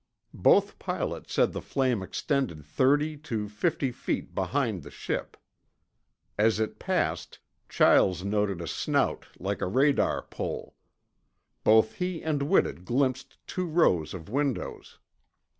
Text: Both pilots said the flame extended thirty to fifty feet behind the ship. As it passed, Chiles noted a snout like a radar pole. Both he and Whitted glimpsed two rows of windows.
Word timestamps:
Both 0.33 0.79
pilots 0.79 1.31
said 1.31 1.53
the 1.53 1.61
flame 1.61 2.01
extended 2.01 2.65
thirty 2.65 3.17
to 3.17 3.47
fifty 3.47 3.91
feet 3.91 4.33
behind 4.33 4.81
the 4.81 4.89
ship. 4.89 5.37
As 6.39 6.59
it 6.59 6.79
passed, 6.79 7.37
Chiles 7.69 8.23
noted 8.23 8.61
a 8.61 8.67
snout 8.67 9.27
like 9.37 9.61
a 9.61 9.67
radar 9.67 10.23
pole. 10.23 10.75
Both 11.63 11.93
he 11.97 12.23
and 12.23 12.41
Whitted 12.41 12.83
glimpsed 12.83 13.37
two 13.45 13.67
rows 13.67 14.15
of 14.15 14.27
windows. 14.27 14.97